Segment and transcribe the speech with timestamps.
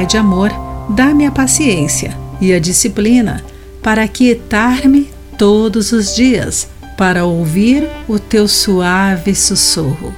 [0.00, 0.50] Pai de amor,
[0.88, 3.44] dá-me a paciência e a disciplina
[3.82, 10.14] para aquietar-me todos os dias, para ouvir o teu suave sussurro.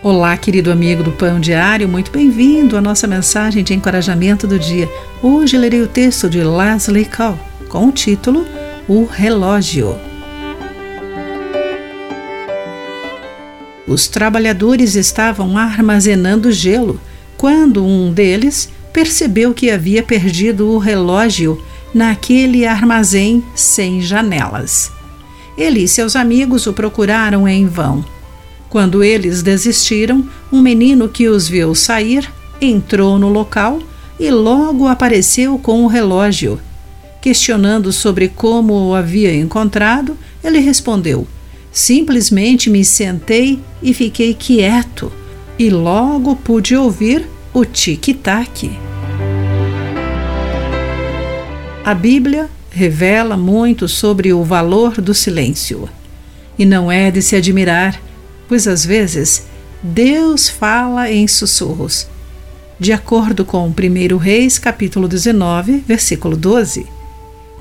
[0.00, 4.88] Olá, querido amigo do Pão Diário, muito bem-vindo à nossa mensagem de encorajamento do dia.
[5.20, 7.36] Hoje lerei o texto de Leslie Call
[7.68, 8.46] com o título
[8.86, 9.98] O Relógio.
[13.88, 17.00] Os trabalhadores estavam armazenando gelo
[17.38, 21.62] quando um deles percebeu que havia perdido o relógio
[21.94, 24.90] naquele armazém sem janelas.
[25.56, 28.04] Ele e seus amigos o procuraram em vão.
[28.68, 32.28] Quando eles desistiram, um menino que os viu sair
[32.60, 33.78] entrou no local
[34.18, 36.60] e logo apareceu com o relógio.
[37.20, 41.26] Questionando sobre como o havia encontrado, ele respondeu:
[41.72, 45.12] Simplesmente me sentei e fiquei quieto,
[45.58, 48.70] e logo pude ouvir o tic-tac.
[51.84, 55.88] A Bíblia revela muito sobre o valor do silêncio.
[56.58, 58.00] E não é de se admirar,
[58.46, 59.46] pois às vezes
[59.82, 62.06] Deus fala em sussurros.
[62.78, 66.86] De acordo com 1 Reis, capítulo 19, versículo 12.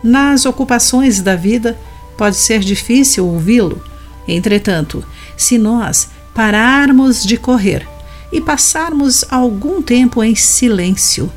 [0.03, 1.77] Nas ocupações da vida,
[2.17, 3.81] pode ser difícil ouvi-lo.
[4.27, 5.03] Entretanto,
[5.35, 7.87] se nós pararmos de correr
[8.31, 11.33] e passarmos algum tempo em silêncio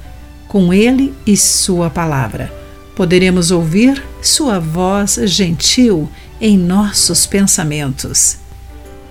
[0.46, 2.52] com Ele e Sua palavra,
[2.94, 6.06] poderemos ouvir Sua voz gentil
[6.38, 8.36] em nossos pensamentos.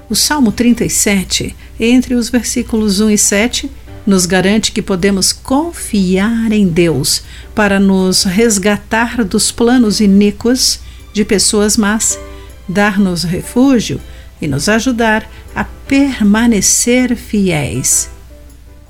[0.07, 3.71] O Salmo 37, entre os versículos 1 e 7,
[4.05, 7.23] nos garante que podemos confiar em Deus
[7.55, 10.81] para nos resgatar dos planos iníquos
[11.13, 12.19] de pessoas más,
[12.67, 13.99] dar-nos refúgio
[14.41, 18.09] e nos ajudar a permanecer fiéis.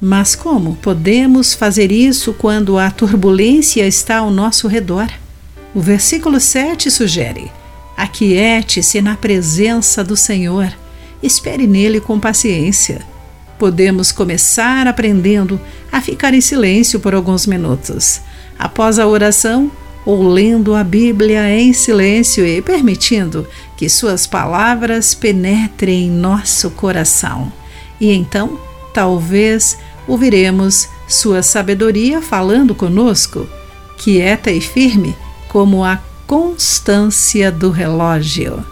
[0.01, 5.09] Mas como podemos fazer isso quando a turbulência está ao nosso redor?
[5.75, 7.51] O versículo 7 sugere:
[7.97, 10.71] Aquiete-se na presença do Senhor,
[11.21, 13.01] espere nele com paciência.
[13.57, 15.59] Podemos começar aprendendo
[15.91, 18.21] a ficar em silêncio por alguns minutos.
[18.57, 19.69] Após a oração,
[20.09, 23.45] ou lendo a Bíblia em silêncio e permitindo
[23.77, 27.53] que Suas palavras penetrem em nosso coração.
[28.01, 28.59] E então,
[28.91, 29.77] talvez,
[30.07, 33.47] ouviremos Sua sabedoria falando conosco,
[33.99, 35.15] quieta e firme
[35.47, 38.65] como a constância do relógio.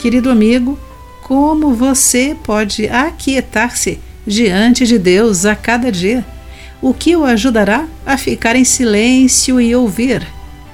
[0.00, 0.76] Querido amigo,
[1.22, 6.33] como você pode aquietar-se diante de Deus a cada dia?
[6.84, 10.22] O que o ajudará a ficar em silêncio e ouvir.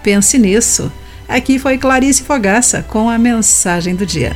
[0.02, 0.90] Pense nisso.
[1.28, 4.34] Aqui foi Clarice Fogaça com a mensagem do dia.